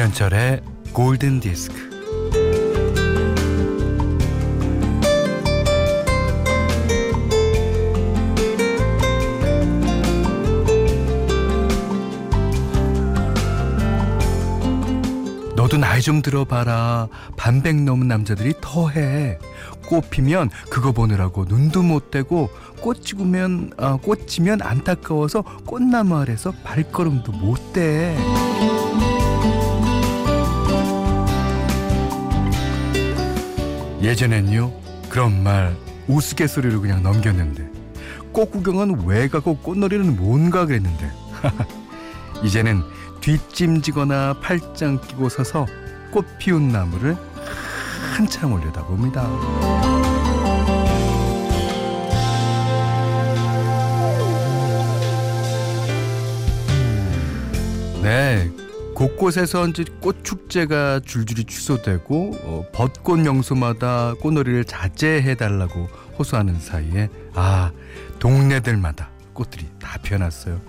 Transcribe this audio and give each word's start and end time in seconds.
김현철의 0.00 0.62
골든 0.94 1.40
디스크. 1.40 1.76
너도 15.54 15.76
나이 15.76 16.00
좀 16.00 16.22
들어봐라. 16.22 17.08
반백 17.36 17.76
넘은 17.76 18.08
남자들이 18.08 18.54
더해. 18.62 19.38
꽃 19.86 20.08
피면 20.08 20.48
그거 20.70 20.92
보느라고 20.92 21.44
눈도 21.44 21.82
못 21.82 22.10
떼고 22.10 22.48
꽃 22.80 23.04
찍으면 23.04 23.72
아, 23.76 23.98
꽃 24.00 24.26
지면 24.26 24.62
안타까워서 24.62 25.42
꽃나무 25.66 26.16
아래서 26.16 26.54
발걸음도 26.64 27.32
못 27.32 27.74
떼. 27.74 28.16
예전엔요 34.02 34.72
그런 35.08 35.42
말 35.42 35.76
우스갯소리로 36.08 36.80
그냥 36.80 37.02
넘겼는데 37.02 37.68
꽃 38.32 38.50
구경은 38.50 39.06
왜 39.06 39.28
가고 39.28 39.56
꽃놀이는 39.58 40.16
뭔가 40.16 40.66
그랬는데 40.66 41.10
이제는 42.42 42.82
뒷짐지거나 43.20 44.40
팔짱 44.40 45.00
끼고 45.00 45.28
서서 45.28 45.66
꽃 46.10 46.24
피운 46.38 46.68
나무를 46.68 47.16
한참 48.14 48.52
올려다봅니다. 48.52 49.28
네, 58.02 58.50
곳곳에서 59.00 59.66
이제 59.66 59.82
꽃 60.02 60.24
축제가 60.24 61.00
줄줄이 61.00 61.44
취소되고 61.44 62.36
어, 62.42 62.64
벚꽃 62.70 63.20
명소마다 63.20 64.12
꽃놀이를 64.20 64.66
자제해 64.66 65.36
달라고 65.36 65.88
호소하는 66.18 66.60
사이에 66.60 67.08
아 67.32 67.72
동네들마다 68.18 69.08
꽃들이 69.32 69.66
다 69.80 69.96
피어났어요. 70.02 70.60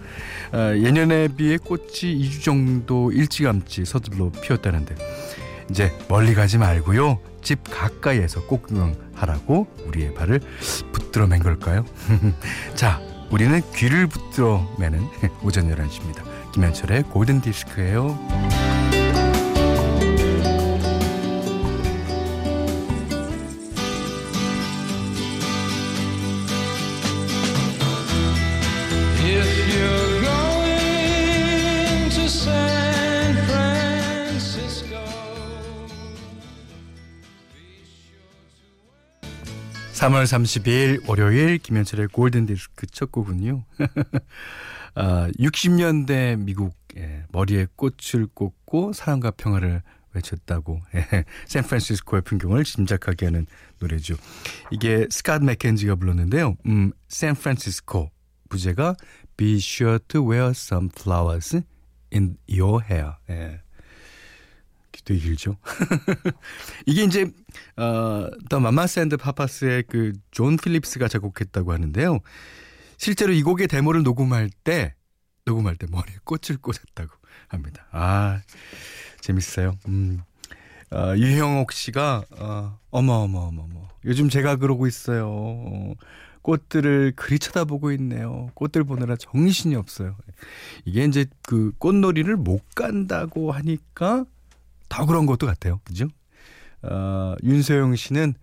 아, 0.54 0.74
예년에 0.74 1.28
비해 1.36 1.58
꽃이 1.58 1.84
2주 1.84 2.42
정도 2.42 3.12
일찌감치 3.12 3.84
서둘러 3.84 4.32
피었다는데 4.32 4.96
이제 5.70 5.92
멀리 6.08 6.34
가지 6.34 6.58
말고요. 6.58 7.20
집 7.42 7.60
가까이에서 7.70 8.46
꽃 8.46 8.64
구경하라고 8.64 9.68
우리의 9.88 10.14
발을 10.14 10.40
붙들어 10.94 11.28
맨 11.28 11.44
걸까요? 11.44 11.84
자, 12.76 13.02
우리는 13.30 13.62
귀를 13.76 14.08
붙들어 14.08 14.74
매는 14.80 15.02
오전 15.44 15.70
11시입니다. 15.70 16.31
김현철의 16.52 17.04
골든 17.04 17.42
디스크예요. 17.42 18.18
3월 40.02 40.24
30일 40.24 41.08
월요일 41.08 41.60
김현철의 41.60 42.08
골든 42.08 42.48
디스크 42.48 42.88
첫 42.88 43.12
곡은요. 43.12 43.64
아, 44.96 45.30
60년대 45.40 46.38
미국 46.40 46.76
예, 46.98 47.24
머리에 47.32 47.68
꽃을 47.76 48.28
꽂고 48.34 48.94
사랑과 48.94 49.32
평화를 49.32 49.82
외쳤다고 50.14 50.82
예, 50.96 51.24
샌프란시스코의 51.48 52.22
풍경을 52.24 52.66
짐작하게 52.66 53.28
하는 53.28 53.46
노래죠. 53.80 54.16
이게 54.72 55.06
스캇 55.08 55.46
맥켄지가 55.46 55.96
불렀는데요. 55.96 56.58
음, 56.66 56.92
샌프란시스코 57.08 58.12
부제가 58.50 58.96
Be 59.38 59.56
sure 59.56 60.00
to 60.10 60.30
wear 60.30 60.50
some 60.50 60.90
flowers 60.94 61.62
in 62.14 62.38
your 62.50 62.84
hair. 62.84 63.14
예. 63.30 63.62
되게 65.06 65.20
길죠. 65.22 65.58
이게 66.86 67.04
이제 67.04 67.32
어, 67.78 68.30
The 68.50 68.60
Mamas 68.60 68.86
and 68.88 69.18
Papas의 69.18 69.84
그 69.84 70.12
존 70.32 70.58
필립스가 70.58 71.08
작곡했다고 71.08 71.72
하는데요. 71.74 72.20
실제로 73.02 73.34
이 73.34 73.42
곡의 73.42 73.68
데모를 73.68 74.04
녹음할 74.04 74.52
때 74.64 74.94
녹음할 75.46 75.76
때 75.76 75.88
머리에 75.90 76.18
꽃을 76.24 76.60
꽂았다고 76.62 77.10
합니다. 77.48 77.88
아 77.92 78.42
재밌어요. 79.22 79.76
음. 79.88 80.22
어, 80.92 81.16
유형옥 81.18 81.72
씨가 81.72 82.26
어, 82.38 82.78
어머 82.92 83.14
어머 83.14 83.40
어머 83.40 83.64
어머 83.64 83.88
요즘 84.06 84.30
제가 84.30 84.58
그러고 84.58 84.86
있어요. 84.86 85.32
어, 85.32 85.94
꽃들을 86.44 87.14
그리 87.16 87.40
쳐다보고 87.40 87.92
있네요. 87.94 88.52
꽃들 88.54 88.84
보느라 88.84 89.16
정신이 89.16 89.76
없어요. 89.76 90.16
이게 90.86 91.04
이제 91.04 91.26
그 91.42 91.72
꽃놀이를 91.80 92.38
못 92.38 92.62
간다고 92.76 93.52
하니까 93.52 94.26
더 94.90 95.06
그런 95.08 95.26
것도 95.26 95.48
같아요. 95.48 95.80
그죠? 95.86 96.06
어, 96.84 97.34
윤소영 97.42 97.96
씨는 97.96 98.36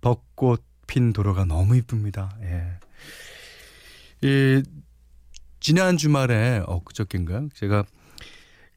벚꽃 0.00 0.64
핀 0.86 1.12
도로가 1.12 1.44
너무 1.44 1.76
이쁩니다. 1.76 2.34
예. 2.40 2.78
이, 4.26 4.62
지난 5.60 5.96
주말에, 5.96 6.62
어, 6.66 6.82
그저께인가요? 6.82 7.48
제가 7.54 7.84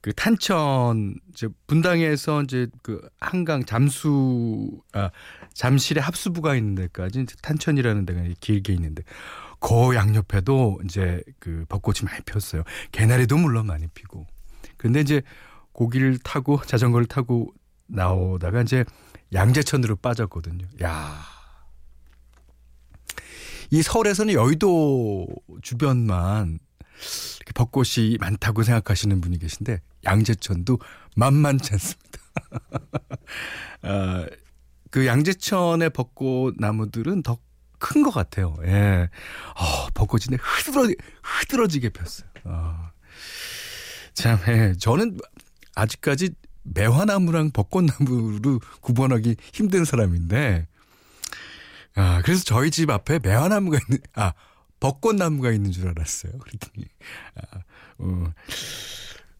그 0.01 0.13
탄천, 0.13 1.15
이제 1.31 1.47
분당에서 1.67 2.43
이제 2.43 2.67
그 2.81 3.01
한강 3.19 3.65
잠수, 3.65 4.81
아, 4.93 5.09
잠실에 5.53 5.99
합수부가 5.99 6.55
있는 6.55 6.75
데까지 6.75 7.25
탄천이라는 7.41 8.05
데가 8.05 8.23
길게 8.39 8.73
있는데, 8.73 9.03
그 9.59 9.95
양옆에도 9.95 10.79
이제 10.85 11.21
그 11.39 11.65
벚꽃이 11.67 12.05
많이 12.05 12.21
폈어요. 12.21 12.63
개나리도 12.91 13.37
물론 13.37 13.65
많이 13.67 13.87
피고. 13.87 14.25
근데 14.77 15.01
이제 15.01 15.21
고기를 15.73 16.17
타고 16.19 16.61
자전거를 16.61 17.07
타고 17.07 17.53
나오다가 17.87 18.61
이제 18.61 18.85
양재천으로 19.33 19.97
빠졌거든요. 19.97 20.65
야. 20.83 21.38
이 23.71 23.81
서울에서는 23.81 24.33
여의도 24.33 25.27
주변만 25.61 26.59
이렇게 27.37 27.53
벚꽃이 27.53 28.17
많다고 28.19 28.63
생각하시는 28.63 29.21
분이 29.21 29.39
계신데 29.39 29.81
양재천도 30.05 30.79
만만치 31.15 31.73
않습니다. 31.73 32.19
아, 33.83 34.25
그 34.91 35.05
양재천의 35.05 35.91
벚꽃 35.91 36.55
나무들은 36.57 37.23
더 37.23 37.37
큰 37.79 38.03
것 38.03 38.11
같아요. 38.11 38.55
예. 38.65 39.09
어, 39.55 39.87
벚꽃이 39.93 40.37
흐드러, 40.39 40.93
흐드러지게 41.23 41.89
폈어요. 41.89 42.29
어. 42.43 42.91
참, 44.13 44.37
예. 44.49 44.73
저는 44.77 45.17
아직까지 45.75 46.31
매화나무랑 46.63 47.51
벚꽃나무로 47.51 48.59
구분하기 48.81 49.37
힘든 49.53 49.85
사람인데, 49.85 50.67
아, 51.95 52.21
그래서 52.23 52.43
저희 52.43 52.71
집 52.71 52.89
앞에 52.89 53.19
매화나무가 53.19 53.77
있는, 53.87 54.01
아, 54.13 54.33
벚꽃나무가 54.79 55.51
있는 55.51 55.71
줄 55.71 55.87
알았어요. 55.89 56.33
그랬더니, 56.39 56.85
아, 57.35 57.59
어, 57.99 58.33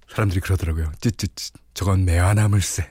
사람들이 0.09 0.41
그러더라고요. 0.41 0.91
찌찌찌, 0.99 1.51
저건 1.73 2.05
매화나물세. 2.05 2.89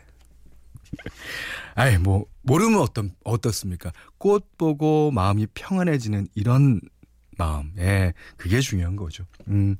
아이, 1.74 1.98
뭐, 1.98 2.26
모르면 2.42 2.80
어떤, 2.80 3.14
어떻습니까? 3.24 3.92
꽃 4.16 4.56
보고 4.56 5.10
마음이 5.10 5.46
평안해지는 5.54 6.28
이런 6.34 6.80
마음. 7.38 7.72
예, 7.78 8.12
그게 8.36 8.60
중요한 8.60 8.96
거죠. 8.96 9.24
음. 9.46 9.76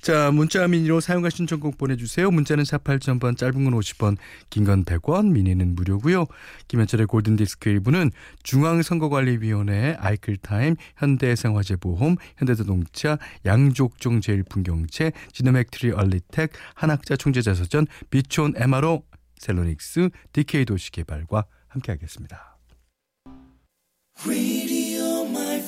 자, 0.00 0.30
문자 0.32 0.66
미니로 0.66 1.00
사용하 1.00 1.30
신청곡 1.30 1.78
보내주세요. 1.78 2.30
문자는 2.30 2.64
48,000번, 2.64 3.36
짧은 3.36 3.62
건 3.64 3.74
50원, 3.74 4.16
긴 4.50 4.64
건 4.64 4.84
100원, 4.84 5.30
미니는 5.30 5.74
무료고요. 5.74 6.26
김현철의 6.66 7.06
골든디스크 7.06 7.68
일부는 7.68 8.10
중앙선거관리위원회, 8.42 9.96
아이클타임, 10.00 10.76
현대생활재보험, 10.96 12.16
현대자동차, 12.38 13.18
양족종 13.44 14.20
제일풍경채, 14.20 15.12
지노맥트리 15.32 15.92
얼리텍, 15.92 16.50
한학자 16.74 17.16
총재자서전, 17.16 17.86
비촌 18.10 18.54
MRO, 18.56 19.04
셀로닉스, 19.38 20.08
DK 20.32 20.64
도시개발과 20.64 21.44
함께하겠습니다. 21.68 22.58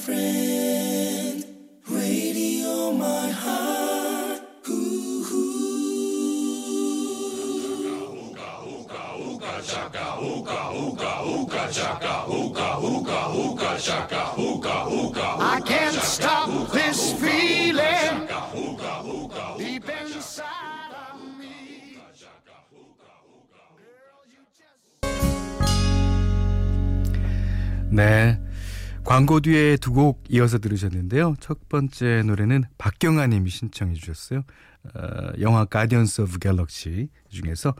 chaka 0.00 0.50
hookah, 10.20 10.69
hookah, 10.76 11.19
hookah, 11.25 11.72
shaka, 11.72 12.14
hookah, 12.28 12.75
hookah, 12.84 13.25
hookah, 13.34 13.78
shaka, 13.81 14.22
hookah, 14.37 14.84
hookah. 14.93 15.37
I 15.40 15.61
can't 15.64 15.94
stop 15.96 16.49
this 16.72 17.12
feeling 17.14 18.28
deep 19.56 19.88
inside 19.88 20.93
of 20.93 21.38
me. 21.38 21.96
Girl, 23.81 24.20
you 24.28 24.43
just. 24.58 24.81
네. 27.90 28.50
광고 29.11 29.41
뒤에 29.41 29.77
두 29.77 29.93
곡 29.93 30.23
이어서 30.29 30.59
들으셨는데요. 30.59 31.35
첫 31.41 31.69
번째 31.69 32.23
노래는 32.23 32.62
박경아 32.79 33.27
님이 33.27 33.51
신청해 33.51 33.95
주셨어요. 33.95 34.45
어, 34.95 35.33
영화 35.41 35.65
Guardians 35.64 36.20
of 36.20 36.38
Galaxy 36.38 37.08
중에서 37.29 37.71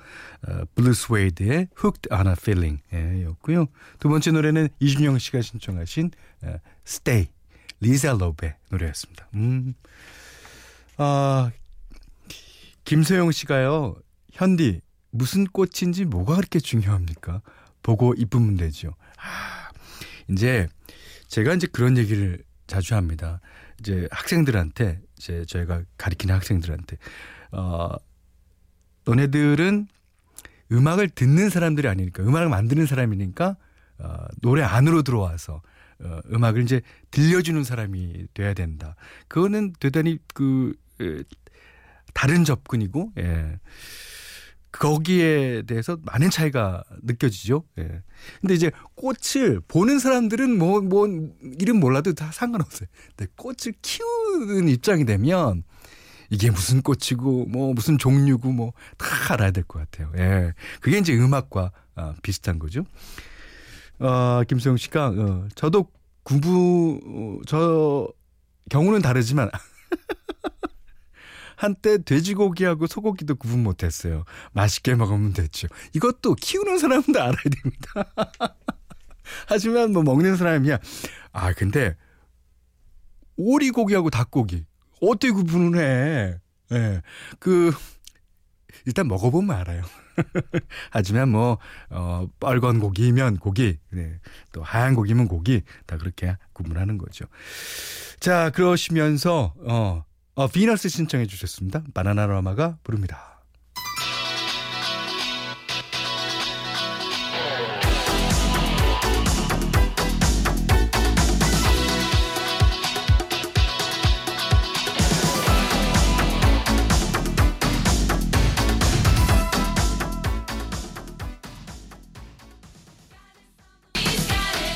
어, 0.49 0.63
Blue 0.75 0.93
Swede의 0.93 1.69
Hooked 1.79 2.13
on 2.13 2.27
a 2.27 2.33
Feeling 2.33 2.83
예, 2.93 3.23
였고요. 3.27 3.67
두 4.01 4.09
번째 4.09 4.33
노래는 4.33 4.71
이준영 4.81 5.21
씨가 5.21 5.41
신청하신 5.41 6.11
어, 6.43 6.57
Stay 6.85 7.29
리자 7.79 8.15
로베 8.15 8.57
노래였습니다. 8.71 9.29
음. 9.37 9.75
아, 10.97 11.53
김소영 12.85 13.31
씨가요. 13.31 13.95
현디 14.33 14.81
무슨 15.13 15.45
꽃인지 15.45 16.07
뭐가 16.07 16.35
그렇게 16.35 16.59
중요합니까? 16.59 17.41
보고 17.85 18.15
이쁘면 18.15 18.57
되죠. 18.57 18.97
아, 19.17 19.71
이제 20.29 20.69
제가 21.31 21.55
이제 21.55 21.67
그런 21.69 21.97
얘기를 21.97 22.43
자주 22.67 22.95
합니다. 22.95 23.41
이제 23.79 24.07
학생들한테 24.11 25.01
이제 25.17 25.45
저희가 25.47 25.83
가리키는 25.97 26.35
학생들한테 26.35 26.99
어 27.53 27.91
너네들은 29.07 29.89
음악을 30.73 31.09
듣는 31.09 31.49
사람들이 31.49 31.89
아니니까 31.89 32.23
음악을 32.23 32.49
만드는 32.49 32.87
사람이니까 32.87 33.57
어 33.99 34.17
노래 34.43 34.63
안으로 34.63 35.03
들어와서 35.03 35.63
어 36.01 36.21
음악을 36.33 36.63
이제 36.63 36.83
들려주는 37.11 37.63
사람이 37.65 38.27
돼야 38.35 38.53
된다. 38.53 38.97
그거는 39.29 39.73
대단히 39.81 40.19
그 40.35 40.75
에, 41.01 41.23
다른 42.13 42.45
접근이고 42.45 43.13
예. 43.19 43.59
거기에 44.73 45.63
대해서 45.63 45.99
많은 46.03 46.31
차이가 46.31 46.83
느껴지죠. 47.03 47.65
예. 47.79 48.03
근데 48.41 48.55
이제 48.55 48.71
꽃을 48.95 49.61
보는 49.67 49.99
사람들은 49.99 50.59
뭐, 50.59 50.81
뭐, 50.81 51.09
이름 51.59 51.81
몰라도 51.81 52.13
다 52.13 52.31
상관없어요. 52.33 52.89
근데 53.17 53.31
꽃을 53.37 53.75
키우는 53.83 54.69
입장이 54.69 55.05
되면 55.05 55.65
이게 56.31 56.51
무슨 56.51 56.83
꽃이고, 56.83 57.47
뭐, 57.47 57.75
무슨 57.75 57.99
종류고, 57.99 58.53
뭐, 58.53 58.73
다 58.97 59.07
알아야 59.35 59.51
될 59.51 59.65
것 59.65 59.81
같아요. 59.81 60.13
예. 60.17 60.53
그게 60.81 60.99
이제 60.99 61.15
음악과 61.17 61.73
아, 61.97 62.15
비슷한 62.23 62.59
거죠. 62.61 62.85
어, 63.99 64.43
김수영 64.49 64.77
씨가, 64.77 65.09
어, 65.09 65.49
저도 65.57 65.89
구부, 66.23 67.01
어, 67.05 67.43
저, 67.47 68.09
경우는 68.71 69.03
다르지만, 69.03 69.51
한때 71.61 72.03
돼지고기하고 72.03 72.87
소고기도 72.87 73.35
구분 73.35 73.63
못했어요. 73.63 74.25
맛있게 74.53 74.95
먹으면 74.95 75.35
됐죠. 75.35 75.69
이것도 75.93 76.37
키우는 76.37 76.79
사람도 76.79 77.21
알아야 77.21 77.35
됩니다. 77.35 78.55
하지만 79.47 79.93
뭐 79.93 80.03
먹는 80.03 80.37
사람이야. 80.37 80.79
아 81.33 81.53
근데 81.53 81.99
오리고기하고 83.37 84.09
닭고기 84.09 84.65
어떻게 85.03 85.33
구분을 85.33 85.79
해? 85.79 86.39
예. 86.73 86.79
네. 86.79 87.03
그 87.39 87.73
일단 88.87 89.07
먹어보면 89.07 89.55
알아요. 89.55 89.83
하지만 90.91 91.29
뭐, 91.29 91.59
어, 91.91 92.27
빨간 92.41 92.81
고기면 92.81 93.37
고기, 93.37 93.79
네. 93.91 94.19
또 94.53 94.63
하얀 94.63 94.95
고기면 94.95 95.29
고기, 95.29 95.63
다 95.87 95.99
그렇게 95.99 96.37
구분하는 96.53 96.97
거죠. 96.97 97.27
자, 98.19 98.51
그러시면서, 98.51 99.55
어, 99.67 100.05
어, 100.35 100.49
비너스 100.49 100.89
신청해 100.89 101.27
주셨습니다. 101.27 101.83
바나나라마가 101.93 102.79
부릅니다. 102.83 103.43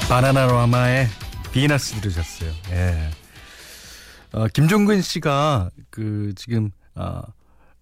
바나나라마의 0.09 1.09
비너스 1.53 1.95
들으셨어요. 2.01 2.53
예. 2.71 3.24
어, 4.35 4.49
김종근 4.49 5.01
씨가 5.01 5.71
그 5.91 6.33
지금 6.35 6.73
아 6.97 7.23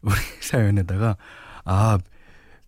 우리 0.02 0.12
사연에다가 0.42 1.16
아 1.64 1.98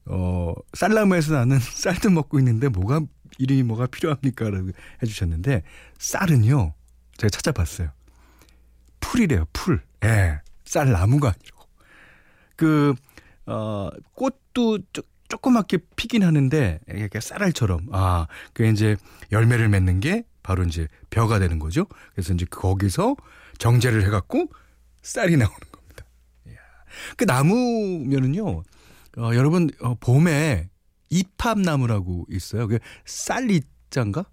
어, 0.06 0.54
쌀나무에서 0.72 1.34
나는 1.34 1.58
쌀도 1.60 2.08
먹고 2.08 2.38
있는데 2.38 2.68
뭐가 2.68 3.02
이름이 3.36 3.62
뭐가 3.64 3.86
필요합니까? 3.86 4.48
라고 4.48 4.70
해주셨는데 5.02 5.64
쌀은요 5.98 6.72
제가 7.18 7.28
찾아봤어요. 7.28 7.90
풀이래요 9.00 9.44
풀. 9.52 9.82
예. 10.02 10.40
쌀나무가 10.64 11.28
아니고 11.28 11.68
그 12.56 12.94
어, 13.44 13.90
꽃도 14.14 14.78
쪼, 14.94 15.02
조그맣게 15.28 15.78
피긴 15.94 16.22
하는데 16.22 16.80
이렇게 16.88 17.20
쌀알처럼 17.20 17.88
아 17.92 18.28
그게 18.54 18.70
이제 18.70 18.96
열매를 19.30 19.68
맺는 19.68 20.00
게 20.00 20.24
바로 20.42 20.64
이제 20.64 20.88
벼가 21.10 21.38
되는 21.38 21.58
거죠. 21.58 21.86
그래서 22.14 22.32
이제 22.32 22.46
거기서 22.48 23.16
정제를 23.58 24.04
해갖고 24.06 24.48
쌀이 25.02 25.36
나오는 25.36 25.58
겁니다. 25.72 26.04
그 27.16 27.24
나무면은요, 27.24 28.62
어, 29.18 29.30
여러분 29.34 29.70
어, 29.80 29.94
봄에 29.94 30.68
이팝나무라고 31.10 32.26
있어요. 32.30 32.66
그 32.66 32.78
쌀이짠가? 33.04 34.24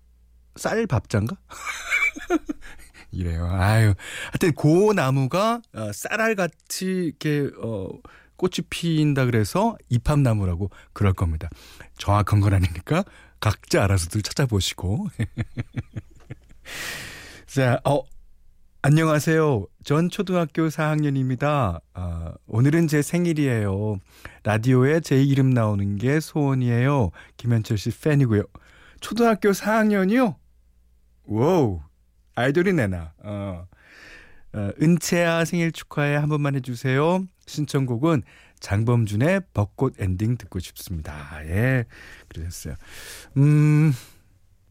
쌀밥짠가? 0.56 1.38
이래요. 3.12 3.48
아유, 3.52 3.94
하여튼 4.32 4.54
그 4.56 4.94
나무가 4.94 5.62
어, 5.74 5.92
쌀알같이 5.92 6.86
이렇게 6.86 7.50
어, 7.62 7.90
꽃이 8.38 8.68
피인다 8.70 9.26
그래서 9.26 9.78
이팝나무라고 9.90 10.72
그럴 10.94 11.14
겁니다. 11.14 11.50
정확한 11.98 12.40
건 12.40 12.54
아니니까 12.54 13.04
각자 13.40 13.84
알아서들 13.84 14.22
찾아보시고. 14.22 15.08
자, 17.48 17.82
어, 17.84 18.02
안녕하세요. 18.84 19.68
전 19.84 20.10
초등학교 20.10 20.68
4학년입니다. 20.68 21.82
아, 21.94 22.34
오늘은 22.48 22.88
제 22.88 23.04
생일이에요. 23.04 23.98
라디오에 24.44 25.02
제 25.02 25.22
이름 25.22 25.52
나오는 25.52 25.98
게 25.98 26.20
소원이에요. 26.20 27.12
김현철 27.38 27.78
씨 27.78 27.92
팬이고요. 27.92 28.42
초등학교 29.00 29.52
4학년이요? 29.52 30.36
wow. 31.26 31.82
아이돌이네 32.34 32.88
나. 32.88 33.14
어. 33.20 33.68
어, 34.54 34.70
은채야 34.82 35.46
생일 35.46 35.72
축하해 35.72 36.16
한 36.16 36.28
번만 36.28 36.56
해주세요. 36.56 37.24
신청곡은 37.46 38.24
장범준의 38.60 39.42
벚꽃 39.54 40.02
엔딩 40.02 40.38
듣고 40.38 40.60
싶습니다. 40.60 41.40
예, 41.46 41.86
그러셨어요. 42.28 42.76
음, 43.38 43.94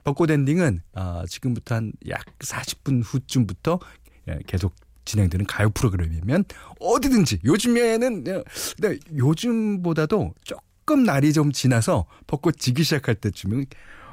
벚꽃 0.05 0.31
엔딩은 0.31 0.81
아, 0.95 1.25
지금부터 1.29 1.77
한 1.77 1.93
약 2.09 2.25
40분 2.39 3.03
후쯤부터 3.05 3.79
예, 3.83 4.00
계속 4.47 4.75
진행되는 5.05 5.47
가요 5.47 5.71
프로그램이면 5.71 6.45
어디든지 6.79 7.41
요즘에는 7.45 8.25
예, 8.29 8.45
근데 8.81 8.99
요즘보다도 9.17 10.35
조금 10.45 11.05
날이 11.05 11.33
좀 11.33 11.53
지나서 11.53 12.07
벚꽃 12.27 12.59
지기 12.59 12.85
시작할 12.85 13.15
때쯤은 13.17 13.67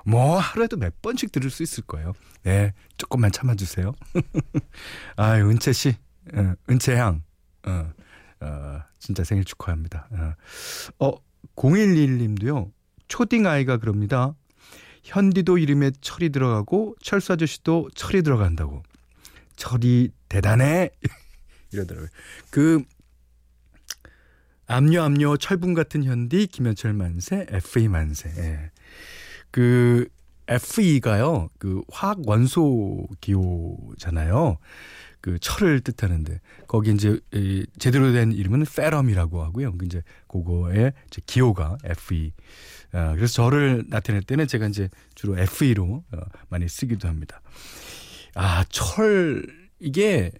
뭐 0.05 0.39
하루에도 0.39 0.77
몇 0.77 1.01
번씩 1.01 1.31
들을 1.31 1.49
수 1.49 1.63
있을 1.63 1.83
거예요. 1.83 2.13
네, 2.43 2.73
조금만 2.95 3.31
참아주세요. 3.31 3.93
아, 5.17 5.33
은채 5.35 5.73
씨, 5.73 5.95
어, 6.33 6.53
은채양, 6.69 7.21
어, 7.67 7.91
어, 8.39 8.81
진짜 8.99 9.25
생일 9.25 9.43
축하합니다. 9.43 10.07
어, 10.99 11.11
011님도요. 11.57 12.71
초딩 13.09 13.45
아이가 13.45 13.77
그럽니다. 13.77 14.33
현디도 15.03 15.57
이름에 15.57 15.91
철이 16.01 16.29
들어가고 16.29 16.95
철수 17.01 17.33
아저씨도 17.33 17.89
철이 17.95 18.23
들어간다고. 18.23 18.83
철이 19.57 20.11
대단해. 20.29 20.89
이러더라고요. 21.73 22.09
그 22.49 22.83
압류 24.67 25.01
압류 25.01 25.37
철분 25.37 25.73
같은 25.73 26.03
현디 26.03 26.47
김현철 26.47 26.93
만세 26.93 27.45
FE 27.49 27.87
만세. 27.89 28.29
예. 28.37 28.71
그 29.51 30.07
FE가요. 30.47 31.49
그 31.57 31.81
화학 31.91 32.19
원소 32.25 33.07
기호잖아요. 33.19 34.57
그 35.19 35.39
철을 35.39 35.81
뜻하는데 35.81 36.39
거기 36.67 36.91
이제 36.91 37.19
이 37.33 37.65
제대로 37.79 38.13
된 38.13 38.31
이름은 38.31 38.65
페럼이라고 38.65 39.43
하고요. 39.43 39.77
그 39.77 39.85
이제 39.85 40.01
그거의 40.27 40.93
이제 41.07 41.21
기호가 41.25 41.77
FE. 41.83 42.31
어, 42.93 43.13
그래서 43.15 43.33
저를 43.33 43.83
나타낼 43.89 44.21
때는 44.21 44.47
제가 44.47 44.67
이제 44.67 44.89
주로 45.15 45.37
FE로 45.37 46.03
어, 46.11 46.19
많이 46.49 46.69
쓰기도 46.69 47.07
합니다. 47.07 47.41
아, 48.37 48.63
철 48.69 49.45
이게 49.79 50.31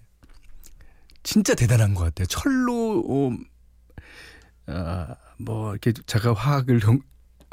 진짜 1.23 1.55
대단한 1.55 1.93
것 1.93 2.03
같아요. 2.03 2.25
철로 2.27 3.03
어, 3.07 3.31
아, 4.67 5.15
뭐 5.39 5.71
이렇게 5.71 5.93
제가 6.05 6.33
화학을 6.33 6.79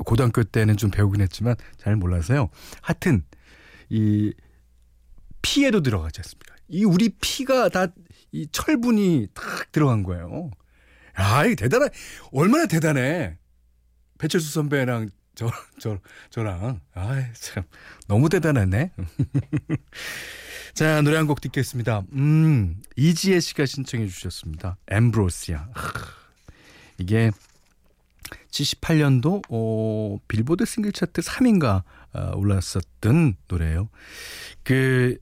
고등학교 0.05 0.43
때는 0.45 0.77
좀 0.77 0.91
배우긴 0.91 1.21
했지만 1.21 1.57
잘 1.79 1.97
몰라서요. 1.97 2.51
하여튼 2.83 3.25
이 3.89 4.33
피에도 5.43 5.83
들어가지 5.83 6.21
않습니까? 6.21 6.55
이 6.69 6.85
우리 6.85 7.11
피가 7.21 7.69
다 7.69 7.89
이 8.35 8.49
철분이 8.51 9.29
탁 9.33 9.71
들어간 9.71 10.03
거예요. 10.03 10.51
아, 11.15 11.47
이 11.47 11.55
대단해. 11.55 11.87
얼마나 12.33 12.67
대단해. 12.67 13.39
배철수 14.19 14.53
선배랑 14.53 15.09
저, 15.35 15.51
저, 15.79 15.99
저랑. 16.31 16.81
아, 16.95 17.25
참. 17.35 17.65
너무 18.07 18.29
대단하네. 18.29 18.93
자, 20.75 21.03
노래 21.03 21.17
한 21.17 21.27
곡 21.27 21.41
듣겠습니다. 21.41 22.03
음, 22.13 22.81
이지혜 22.97 23.41
씨가 23.41 23.67
신청해 23.67 24.07
주셨습니다. 24.09 24.77
엠브로시아. 24.89 25.69
이게 26.99 27.31
78년도 28.51 29.43
어, 29.51 30.19
빌보드 30.29 30.65
싱글 30.65 30.93
차트 30.93 31.21
3위인가 31.23 31.83
어, 32.13 32.33
올랐었던 32.37 33.37
노래예요. 33.49 33.89
그 34.63 35.17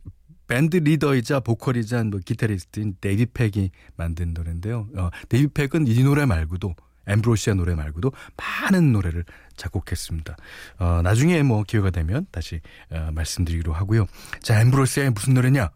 밴드 0.46 0.76
리더이자 0.76 1.40
보컬이자 1.40 2.04
뭐 2.04 2.20
기타리스트인 2.24 2.96
데이빗 3.00 3.26
팩이 3.26 3.70
만든 3.96 4.34
노래인데요. 4.34 4.88
어, 4.96 5.10
데이빗 5.28 5.48
팩은 5.54 5.86
이 5.86 6.02
노래 6.02 6.26
말고도 6.26 6.74
엠브로시아 7.06 7.54
노래 7.54 7.74
말고도 7.74 8.12
많은 8.36 8.92
노래를 8.92 9.24
작곡했습니다. 9.56 10.36
어, 10.78 11.00
나중에 11.02 11.42
뭐 11.42 11.62
기회가 11.62 11.90
되면 11.90 12.26
다시 12.30 12.60
어, 12.90 13.10
말씀드리기로 13.12 13.72
하고요. 13.72 14.06
자, 14.40 14.60
엠브로시아의 14.60 15.10
무슨 15.10 15.34
노래냐? 15.34 15.70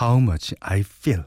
How 0.00 0.20
much 0.20 0.54
I 0.60 0.80
feel. 0.80 1.24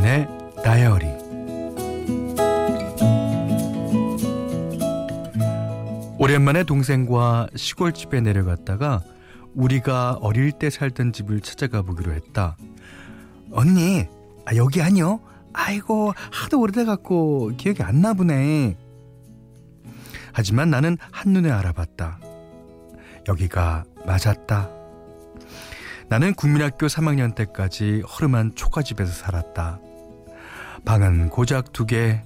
안의 0.00 0.26
다이어리 0.64 1.06
오랜만에 6.18 6.64
동생과 6.64 7.48
시골집에 7.54 8.22
내려갔다가 8.22 9.02
우리가 9.54 10.18
어릴 10.22 10.52
때 10.52 10.70
살던 10.70 11.12
집을 11.12 11.40
찾아가 11.40 11.82
보기로 11.82 12.12
했다. 12.12 12.56
언니, 13.52 14.06
아, 14.46 14.54
여기 14.56 14.80
아니요? 14.80 15.20
아이고, 15.52 16.14
하도 16.30 16.60
오래돼갖고 16.60 17.52
기억이 17.58 17.82
안 17.82 18.00
나보네. 18.00 18.76
하지만 20.32 20.70
나는 20.70 20.96
한눈에 21.10 21.50
알아봤다. 21.50 22.20
여기가 23.28 23.84
맞았다. 24.06 24.70
나는 26.08 26.34
국민학교 26.34 26.86
3학년 26.86 27.34
때까지 27.34 28.02
허름한 28.02 28.56
초가집에서 28.56 29.12
살았다. 29.12 29.80
방은 30.84 31.28
고작 31.28 31.72
두 31.72 31.86
개, 31.86 32.22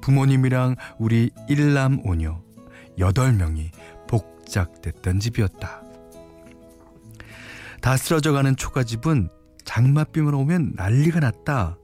부모님이랑 0.00 0.76
우리 0.98 1.30
일남 1.48 2.00
오녀, 2.04 2.40
여덟 2.98 3.32
명이 3.32 3.70
복작됐던 4.08 5.20
집이었다. 5.20 5.82
다 7.80 7.96
쓰러져가는 7.96 8.54
초가집은 8.56 9.28
장맛비만 9.64 10.34
오면 10.34 10.72
난리가 10.76 11.20
났다. 11.20 11.76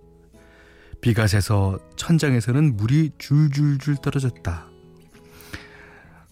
비가 1.00 1.26
새서 1.26 1.78
천장에서는 1.96 2.76
물이 2.76 3.12
줄줄줄 3.18 3.96
떨어졌다. 3.96 4.66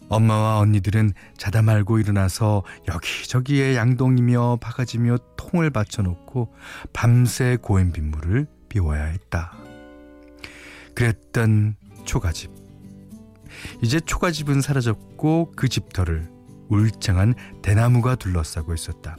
엄마와 0.09 0.59
언니들은 0.59 1.13
자다 1.37 1.63
말고 1.63 1.99
일어나서 1.99 2.65
여기저기에 2.89 3.77
양동이며 3.77 4.59
바가지며 4.61 5.19
통을 5.37 5.71
받쳐놓고 5.71 6.53
밤새 6.93 7.57
고인 7.61 7.93
빗물을 7.93 8.47
비워야 8.69 9.05
했다. 9.05 9.70
그랬던 11.01 11.77
초가집. 12.05 12.51
이제 13.83 14.01
초가집은 14.01 14.61
사라졌고 14.61 15.53
그 15.57 15.67
집터를 15.67 16.29
울창한 16.69 17.35
대나무가 17.63 18.17
둘러싸고 18.17 18.75
있었다. 18.75 19.17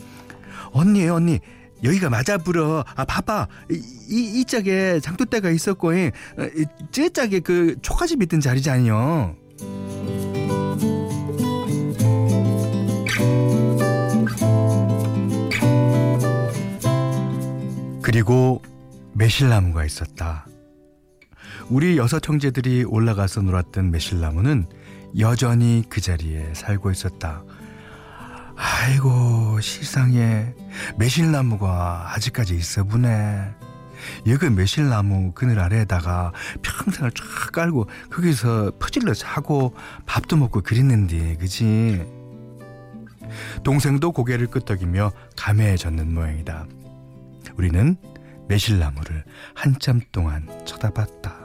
언니, 0.73 1.07
언니, 1.07 1.39
여기가 1.83 2.11
맞아 2.11 2.37
불어. 2.37 2.85
아, 2.95 3.03
봐봐. 3.03 3.47
이, 3.71 3.81
이, 4.09 4.41
이 4.41 4.45
짝에 4.45 4.99
장독대가 4.99 5.49
있었고, 5.49 5.93
이, 5.93 6.11
제 6.91 7.09
짝에 7.09 7.39
그 7.39 7.75
초가집 7.81 8.21
있던 8.21 8.41
자리지 8.41 8.69
아니요. 8.69 9.35
그리고 18.03 18.61
매실나무가 19.13 19.83
있었다. 19.83 20.45
우리 21.69 21.97
여섯 21.97 22.27
형제들이 22.27 22.83
올라가서 22.83 23.41
놀았던 23.41 23.91
매실나무는 23.91 24.67
여전히 25.19 25.83
그 25.89 26.01
자리에 26.01 26.53
살고 26.53 26.91
있었다. 26.91 27.43
아이고 28.55 29.59
세상에 29.61 30.53
매실나무가 30.97 32.13
아직까지 32.13 32.55
있어 32.55 32.83
보네. 32.83 33.53
여기 34.27 34.49
매실나무 34.49 35.31
그늘 35.33 35.59
아래에다가 35.59 36.31
평생을 36.61 37.11
쫙 37.11 37.51
깔고 37.51 37.87
거기서 38.11 38.73
퍼질러 38.79 39.13
자고 39.13 39.75
밥도 40.05 40.37
먹고 40.37 40.61
그랬는데 40.61 41.37
그지? 41.37 42.03
동생도 43.63 44.11
고개를 44.11 44.47
끄덕이며 44.47 45.11
감회해졌는 45.37 46.13
모양이다. 46.13 46.65
우리는 47.55 47.95
매실나무를 48.47 49.23
한참 49.53 50.01
동안 50.11 50.47
쳐다봤다. 50.65 51.40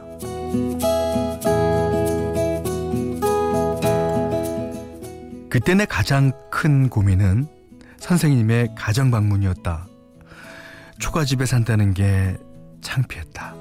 그때 5.49 5.75
내 5.75 5.87
가장 5.87 6.33
큰 6.51 6.89
고민은 6.89 7.49
선생님의 7.99 8.75
가정 8.77 9.11
방문이었다. 9.11 9.87
초가집에 10.99 11.47
산다는 11.47 11.95
게 11.95 12.37
창피했다. 12.83 13.55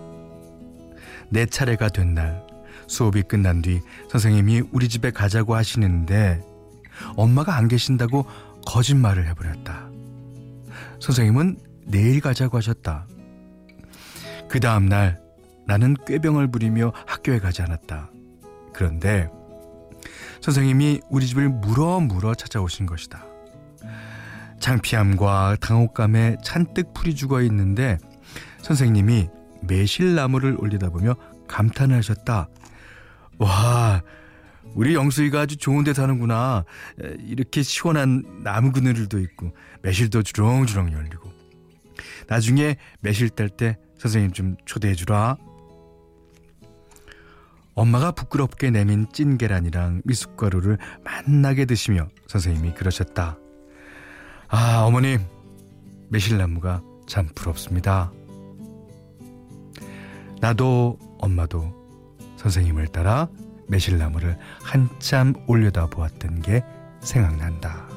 내 1.29 1.45
차례가 1.45 1.89
된 1.89 2.13
날 2.13 2.45
수업이 2.87 3.23
끝난 3.23 3.61
뒤 3.61 3.81
선생님이 4.11 4.63
우리 4.71 4.87
집에 4.87 5.11
가자고 5.11 5.55
하시는데 5.55 6.41
엄마가 7.15 7.55
안 7.55 7.67
계신다고 7.67 8.25
거짓말을 8.67 9.27
해버렸다. 9.27 9.89
선생님은 10.99 11.57
내일 11.85 12.21
가자고 12.21 12.57
하셨다. 12.57 13.07
그 14.47 14.59
다음날 14.59 15.19
나는 15.65 15.95
꾀병을 16.05 16.51
부리며 16.51 16.93
학교에 17.05 17.39
가지 17.39 17.61
않았다. 17.61 18.11
그런데 18.73 19.29
선생님이 20.41 21.01
우리 21.09 21.25
집을 21.27 21.49
물어 21.49 21.99
물어 22.01 22.35
찾아오신 22.35 22.85
것이다. 22.85 23.25
창피함과 24.59 25.57
당혹감에 25.61 26.37
잔뜩 26.43 26.93
풀이 26.93 27.15
죽어 27.15 27.41
있는데 27.43 27.97
선생님이 28.61 29.29
매실나무를 29.63 30.57
올리다 30.59 30.89
보며 30.89 31.15
감탄을 31.47 31.95
하셨다. 31.97 32.49
와, 33.37 34.01
우리 34.73 34.93
영수이가 34.93 35.41
아주 35.41 35.57
좋은 35.57 35.83
데 35.83 35.93
사는구나. 35.93 36.65
이렇게 37.19 37.61
시원한 37.63 38.23
나무 38.43 38.71
그늘도 38.71 39.19
있고 39.19 39.53
매실도 39.81 40.23
주렁주렁 40.23 40.91
열리고. 40.93 41.31
나중에 42.27 42.77
매실 42.99 43.29
딸 43.29 43.49
때 43.49 43.77
선생님 43.97 44.31
좀 44.31 44.55
초대해 44.65 44.95
주라. 44.95 45.37
엄마가 47.75 48.11
부끄럽게 48.11 48.71
내민 48.71 49.05
찐 49.11 49.37
계란이랑 49.37 50.01
미숫가루를 50.05 50.77
만나게 51.03 51.65
드시며 51.65 52.07
선생님이 52.27 52.73
그러셨다. 52.73 53.37
아, 54.47 54.83
어머님, 54.85 55.19
매실나무가 56.09 56.81
참 57.05 57.27
부럽습니다. 57.35 58.11
나도 60.39 60.97
엄마도 61.19 61.73
선생님을 62.37 62.87
따라 62.87 63.27
매실나무를 63.67 64.37
한참 64.61 65.33
올려다 65.47 65.87
보았던 65.87 66.41
게 66.41 66.63
생각난다. 67.01 67.87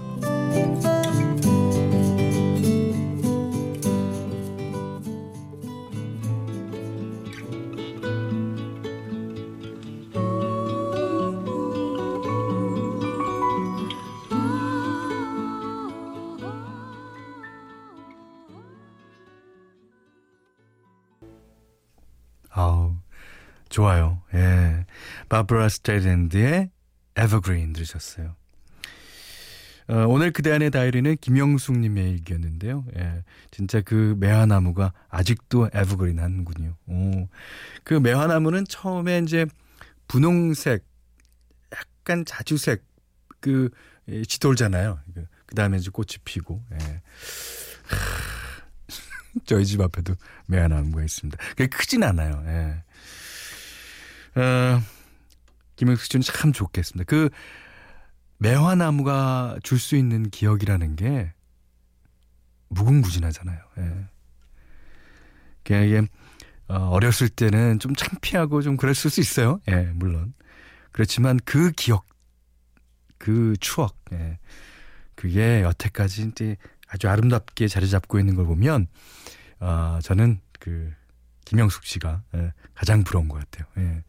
좋아요. 23.79 24.21
예. 24.35 24.85
바브라 25.29 25.69
스트라이샌드의 25.69 26.69
Evergreen 27.15 27.73
들으셨어요. 27.75 28.35
어, 29.87 29.95
오늘 30.09 30.33
그대 30.33 30.51
안의 30.51 30.73
다이어리는 30.73 31.17
김영숙 31.21 31.79
님의 31.79 32.11
일기였는데요. 32.11 32.85
예, 32.97 33.23
진짜 33.53 33.81
그 33.81 34.17
매화나무가 34.19 34.93
아직도 35.09 35.71
evergreen 35.73 36.19
하군요. 36.19 36.75
오, 36.89 37.29
그 37.85 37.95
매화나무는 37.95 38.65
처음에 38.69 39.21
이제 39.21 39.47
분홍색, 40.09 40.85
약간 41.73 42.25
자주색, 42.25 42.85
그, 43.39 43.71
예, 44.09 44.25
지돌잖아요. 44.25 44.99
그, 45.15 45.25
그 45.47 45.55
다음에 45.55 45.77
이제 45.79 45.91
꽃이 45.91 46.17
피고, 46.25 46.65
예. 46.73 47.01
저희 49.47 49.65
집 49.65 49.81
앞에도 49.81 50.15
매화나무가 50.47 51.05
있습니다. 51.05 51.39
그게 51.51 51.69
크진 51.69 52.03
않아요. 52.03 52.43
예. 52.45 52.83
어, 54.39 54.81
김영숙 55.77 56.07
씨는 56.07 56.23
참 56.23 56.53
좋겠습니다. 56.53 57.05
그, 57.09 57.29
매화나무가 58.39 59.57
줄 59.63 59.79
수 59.79 59.97
있는 59.97 60.31
기억이라는 60.31 60.97
게 60.97 61.33
무궁무진하잖아요. 62.69 63.59
예. 63.79 64.09
그냥 65.65 65.85
이게 65.85 66.03
어, 66.69 66.75
어렸을 66.91 67.29
때는 67.29 67.79
좀 67.79 67.95
창피하고 67.95 68.63
좀 68.63 68.77
그랬을 68.77 69.11
수 69.11 69.21
있어요. 69.21 69.61
예, 69.69 69.91
물론. 69.95 70.35
그렇지만 70.93 71.39
그 71.45 71.73
기억, 71.73 72.07
그 73.19 73.57
추억, 73.61 73.99
예. 74.13 74.39
그게 75.15 75.63
여태까지 75.63 76.29
이제 76.31 76.57
아주 76.87 77.09
아름답게 77.09 77.67
자리 77.69 77.89
잡고 77.91 78.19
있는 78.21 78.37
걸 78.37 78.47
보면, 78.47 78.87
어, 79.61 79.99
저는 80.03 80.41
그, 80.61 80.93
김영숙 81.49 81.85
씨가 81.85 82.23
예, 82.35 82.53
가장 82.75 83.05
부러운 83.05 83.27
것 83.29 83.39
같아요. 83.39 83.67
예. 83.79 84.05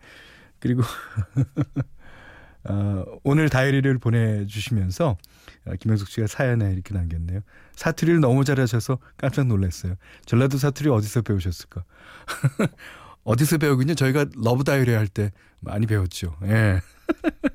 그리고 0.59 0.83
어, 2.65 3.05
오늘 3.23 3.47
다이어리를 3.47 3.97
보내주시면서 3.99 5.17
어, 5.65 5.71
김영숙 5.79 6.09
씨가 6.09 6.27
사연에 6.27 6.73
이렇게 6.73 6.93
남겼네요. 6.93 7.39
사투리를 7.75 8.19
너무 8.19 8.43
잘하셔서 8.43 8.99
깜짝 9.15 9.47
놀랐어요. 9.47 9.95
전라도 10.25 10.57
사투리 10.57 10.89
어디서 10.89 11.21
배우셨을까? 11.21 11.85
어디서 13.23 13.57
배우긴요? 13.57 13.95
저희가 13.95 14.25
러브 14.35 14.65
다이어리 14.65 14.91
할 14.91 15.07
때 15.07 15.31
많이 15.61 15.85
배웠죠. 15.87 16.35
예. 16.43 16.81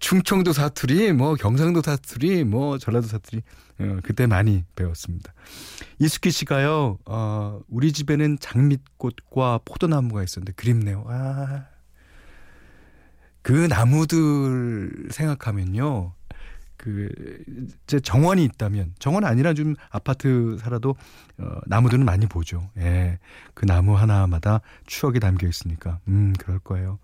충청도 0.00 0.52
사투리, 0.52 1.12
뭐 1.12 1.34
경상도 1.34 1.82
사투리, 1.82 2.44
뭐 2.44 2.78
전라도 2.78 3.06
사투리 3.06 3.42
어, 3.80 3.98
그때 4.02 4.26
많이 4.26 4.64
배웠습니다. 4.76 5.32
이수기 5.98 6.30
씨가요. 6.30 6.98
어, 7.06 7.60
우리 7.68 7.92
집에는 7.92 8.38
장미꽃과 8.40 9.60
포도나무가 9.64 10.22
있었는데 10.22 10.52
그립네요. 10.52 11.04
아. 11.08 11.66
그 13.42 13.66
나무들 13.68 15.08
생각하면요. 15.10 16.14
그, 16.76 17.08
제 17.86 18.00
정원이 18.00 18.42
있다면, 18.44 18.94
정원 18.98 19.24
아니라 19.24 19.54
좀 19.54 19.76
아파트 19.90 20.56
살아도, 20.58 20.96
어, 21.38 21.58
나무들은 21.66 22.04
많이 22.04 22.26
보죠. 22.26 22.70
예. 22.76 23.20
그 23.54 23.66
나무 23.66 23.96
하나마다 23.96 24.62
추억이 24.86 25.20
담겨 25.20 25.46
있으니까. 25.46 26.00
음, 26.08 26.32
그럴 26.40 26.58
거예요. 26.58 26.98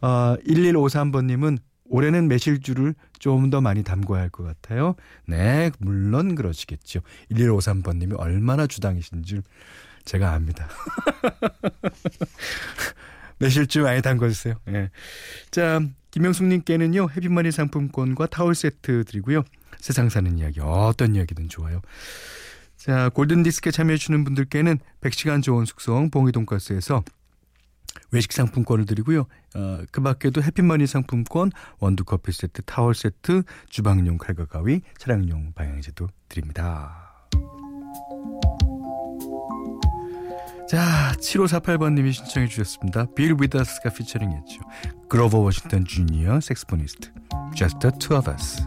어, 0.00 0.36
1153번 0.46 1.26
님은 1.26 1.58
올해는 1.90 2.28
매실주를 2.28 2.94
좀 3.18 3.50
더 3.50 3.60
많이 3.60 3.82
담궈야 3.82 4.20
할 4.22 4.30
것 4.30 4.44
같아요. 4.44 4.94
네, 5.26 5.70
물론 5.78 6.34
그러시겠죠. 6.34 7.00
1153번님이 7.32 8.14
얼마나 8.18 8.66
주당이신 8.66 9.24
줄 9.24 9.42
제가 10.04 10.32
압니다. 10.32 10.68
매실주 13.38 13.82
많이 13.82 14.02
담궈주세요. 14.02 14.54
예. 14.68 14.90
자, 15.50 15.80
김영숙님께는요, 16.10 17.10
해피머니 17.10 17.50
상품권과 17.50 18.26
타월 18.26 18.54
세트 18.54 19.04
드리고요. 19.04 19.42
세상 19.78 20.08
사는 20.08 20.36
이야기, 20.38 20.60
어떤 20.60 21.14
이야기든 21.14 21.48
좋아요. 21.48 21.80
자, 22.76 23.08
골든디스크에 23.10 23.72
참여해주시는 23.72 24.24
분들께는 24.24 24.78
100시간 25.00 25.42
좋은 25.42 25.64
숙성 25.64 26.10
봉이 26.10 26.32
돈가스에서 26.32 27.02
외식 28.10 28.32
상품권을 28.32 28.86
드리고요. 28.86 29.26
어, 29.54 29.78
그 29.90 30.00
밖에도 30.00 30.42
해피머니 30.42 30.86
상품권, 30.86 31.50
원두커피 31.78 32.32
세트, 32.32 32.62
타월 32.62 32.94
세트, 32.94 33.42
주방용 33.68 34.18
칼과 34.18 34.46
가위, 34.46 34.82
차량용 34.98 35.52
방향제도 35.54 36.08
드립니다. 36.28 37.10
자, 40.68 41.12
7548번님이 41.18 42.12
신청해 42.12 42.46
주셨습니다. 42.46 43.06
빌 43.16 43.34
위더스가 43.40 43.90
피처링했죠. 43.90 44.60
그로버 45.08 45.38
워싱턴 45.38 45.84
주니어 45.84 46.40
색스포니스트. 46.40 47.10
Just 47.56 47.80
the 47.80 47.92
two 47.98 48.16
of 48.16 48.30
us. 48.30 48.62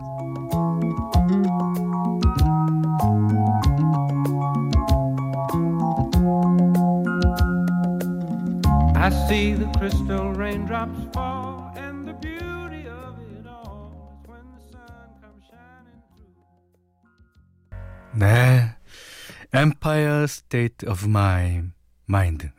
I 9.04 9.10
see 9.28 9.52
the 9.52 9.70
crystal 9.78 10.32
raindrops 10.32 10.98
fall 11.14 11.74
and 11.76 12.08
the 12.08 12.14
beauty 12.22 12.88
of 12.88 13.20
it 13.36 13.46
all 13.46 13.92
is 13.92 14.30
when 14.30 14.46
the 14.56 14.62
sun 14.72 15.10
comes 15.20 15.44
shining 15.52 16.00
through. 16.16 16.32
네. 18.18 18.78
Empire 19.52 20.24
State 20.24 20.88
of 20.88 21.06
Mind. 21.06 21.74
마인드. 22.06 22.50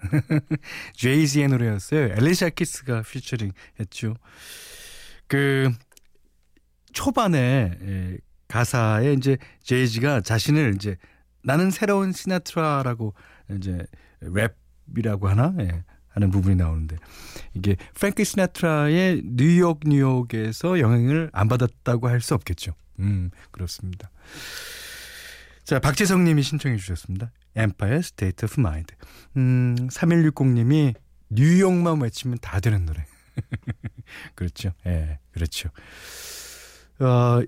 제이지의 0.93 1.49
노래였어요. 1.49 2.13
엘리샤 2.13 2.51
키스가 2.51 3.01
피처링 3.01 3.53
했죠. 3.81 4.15
그 5.27 5.73
초반에 6.93 7.71
예, 7.81 8.19
가사에 8.49 9.15
이제 9.15 9.39
제이지가 9.63 10.21
자신을 10.21 10.75
이제 10.75 10.99
나는 11.43 11.71
새로운 11.71 12.13
시나트라라고 12.13 13.15
이제 13.57 13.87
랩이라고 14.21 15.25
하나 15.25 15.55
예, 15.61 15.85
하는 16.15 16.31
부분이 16.31 16.57
나오는데 16.57 16.97
이게 17.55 17.77
프랭크 17.95 18.25
시나트라의 18.25 19.23
뉴욕 19.25 19.81
뉴욕에서 19.85 20.81
영향을 20.81 21.31
안 21.33 21.49
받았다고 21.49 22.09
할 22.09 22.21
수 22.21 22.35
없겠죠. 22.35 22.73
음 23.01 23.31
그렇습니다. 23.51 24.11
자 25.65 25.79
박재성 25.81 26.25
님이 26.25 26.43
신청해 26.43 26.77
주셨습니다. 26.77 27.31
Empire 27.57 27.99
State 27.99 28.47
of 28.47 28.55
Mind. 28.59 28.95
음, 29.37 29.75
3160님이 29.91 30.95
뉴욕만 31.31 32.01
외치면 32.01 32.39
다 32.41 32.61
되는 32.61 32.85
노래. 32.87 33.05
그렇죠. 34.35 34.73
예, 34.87 34.91
네, 34.91 35.19
그렇죠. 35.33 35.71
어, 37.01 37.43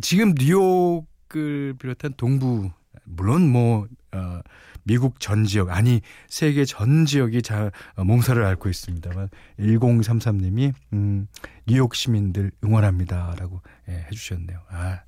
지금 0.00 0.34
뉴욕을 0.36 1.74
비롯한 1.78 2.14
동부, 2.16 2.70
물론 3.04 3.48
뭐, 3.48 3.86
어, 4.12 4.40
미국 4.84 5.18
전 5.20 5.44
지역, 5.44 5.70
아니, 5.70 6.00
세계 6.28 6.64
전 6.64 7.06
지역이 7.06 7.42
자, 7.42 7.70
어, 7.96 8.04
몸살을 8.04 8.44
앓고 8.44 8.68
있습니다만, 8.68 9.28
1033님이, 9.58 10.72
음, 10.92 11.26
뉴욕 11.66 11.94
시민들 11.94 12.52
응원합니다. 12.62 13.34
라고 13.38 13.60
예, 13.88 14.06
해주셨네요. 14.10 14.60
아, 14.70 15.00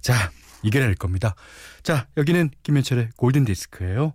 자, 0.00 0.30
이겨낼 0.62 0.94
겁니다. 0.94 1.34
자, 1.82 2.06
여기는 2.16 2.50
김현철의 2.62 3.10
골든 3.16 3.44
디스크예요. 3.44 4.12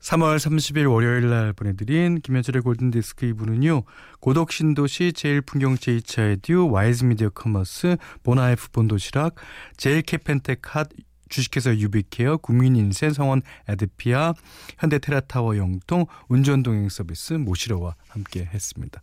3월 0.00 0.36
30일 0.36 0.90
월요일 0.90 1.28
날 1.28 1.52
보내드린 1.52 2.20
김현철의 2.20 2.62
골든디스크 2.62 3.32
2부는요. 3.32 3.84
고덕신도시 4.20 5.12
제일풍경 5.12 5.76
제 5.76 5.98
2차 5.98 6.32
에듀 6.32 6.70
와이즈미디어 6.70 7.30
커머스 7.30 7.96
보나이프 8.22 8.70
본도시락 8.70 9.34
제일캐펜텍 9.76 10.60
핫 10.62 10.88
주식회사 11.30 11.74
유비케어 11.76 12.36
국민인센 12.36 13.12
성원 13.14 13.40
에드피아 13.68 14.34
현대테라타워 14.78 15.56
영통 15.56 16.06
운전동행 16.28 16.88
서비스 16.90 17.32
모시러와 17.34 17.94
함께 18.08 18.44
했습니다. 18.44 19.02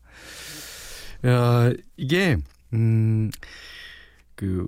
어, 1.23 1.73
이게 1.97 2.37
음, 2.73 3.31
그 4.35 4.67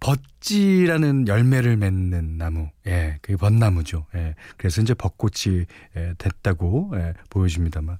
벚지라는 0.00 1.26
열매를 1.26 1.76
맺는 1.76 2.38
나무, 2.38 2.70
예, 2.86 3.18
그게 3.20 3.36
벚나무죠. 3.36 4.06
예, 4.14 4.34
그래서 4.56 4.80
이제 4.80 4.94
벚꽃이 4.94 5.64
예, 5.96 6.14
됐다고 6.18 6.92
예, 6.94 7.14
보여집니다만 7.30 7.98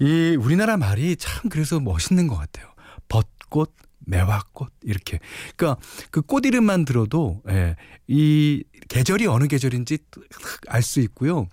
이 0.00 0.36
우리나라 0.38 0.76
말이 0.76 1.16
참 1.16 1.48
그래서 1.48 1.80
멋있는 1.80 2.26
것 2.28 2.36
같아요. 2.36 2.66
벚꽃, 3.08 3.74
매화꽃 4.06 4.72
이렇게. 4.82 5.18
그러니까 5.56 5.80
그 6.10 6.22
꽃 6.22 6.46
이름만 6.46 6.84
들어도 6.84 7.42
예, 7.48 7.76
이 8.06 8.64
계절이 8.88 9.26
어느 9.26 9.46
계절인지 9.48 9.98
알 10.68 10.82
수 10.82 11.00
있고요. 11.00 11.46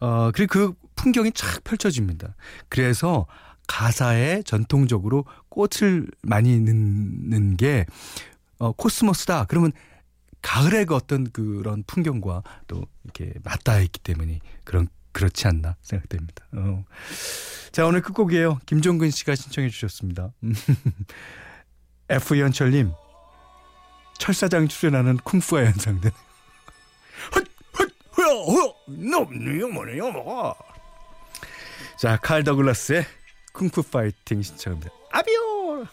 어 0.00 0.30
그리고 0.32 0.52
그 0.52 0.74
풍경이 0.96 1.32
쫙 1.32 1.62
펼쳐집니다. 1.64 2.34
그래서 2.68 3.26
가사에 3.66 4.42
전통적으로 4.42 5.24
꽃을 5.48 6.06
많이 6.22 6.58
넣는 6.60 7.56
게 7.56 7.86
어, 8.58 8.72
코스모스다. 8.72 9.46
그러면 9.46 9.72
가을의 10.42 10.84
그 10.86 10.94
어떤 10.94 11.30
그런 11.30 11.82
풍경과 11.86 12.42
또 12.66 12.84
이렇게 13.04 13.32
맞닿아 13.42 13.80
있기 13.80 14.00
때문에 14.00 14.40
그런 14.64 14.88
그렇지 15.12 15.46
않나 15.46 15.76
생각됩니다. 15.80 16.44
어. 16.52 16.84
자 17.72 17.86
오늘 17.86 18.02
끝곡이에요. 18.02 18.58
김종근 18.66 19.10
씨가 19.10 19.34
신청해 19.34 19.70
주셨습니다. 19.70 20.32
F 22.14 22.38
연철님 22.38 22.92
철사장 24.18 24.68
출연하는 24.68 25.16
쿵푸와 25.18 25.64
연상된 25.64 26.12
자, 31.96 32.16
칼 32.18 32.44
더글라스의 32.44 33.04
쿵푸 33.52 33.82
파이팅 33.82 34.42
신청합니다. 34.42 34.90
아비오! 35.10 35.86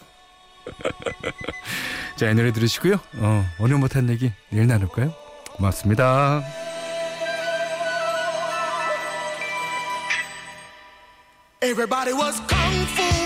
자, 2.18 2.30
이 2.30 2.36
노래 2.36 2.52
들으시고요. 2.52 3.00
어, 3.16 3.46
오늘 3.60 3.78
못한 3.78 4.10
얘기 4.10 4.32
내일 4.50 4.68
나눌까요? 4.68 5.14
고맙습니다. 5.54 6.44
Everybody 11.64 12.14
was 12.14 12.42
kung 12.48 12.88
fu 12.88 13.21